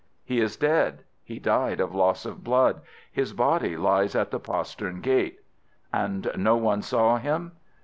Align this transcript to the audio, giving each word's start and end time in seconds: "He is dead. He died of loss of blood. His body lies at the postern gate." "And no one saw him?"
"He 0.23 0.41
is 0.41 0.55
dead. 0.55 1.03
He 1.23 1.37
died 1.37 1.79
of 1.79 1.93
loss 1.93 2.25
of 2.25 2.43
blood. 2.43 2.81
His 3.11 3.33
body 3.33 3.77
lies 3.77 4.15
at 4.15 4.31
the 4.31 4.39
postern 4.39 4.99
gate." 4.99 5.41
"And 5.93 6.31
no 6.35 6.57
one 6.57 6.81
saw 6.81 7.17
him?" 7.17 7.51